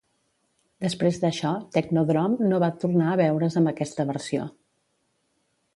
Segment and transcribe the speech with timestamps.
[0.85, 4.49] Després d'això, Technodrome no va tornar a veure's amb aquesta versió.